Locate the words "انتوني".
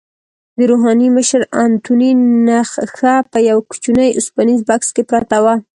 1.63-2.11